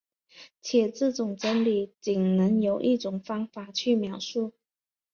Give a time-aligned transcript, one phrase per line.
[0.63, 4.51] 且这种真理仅能由一种方法去描述。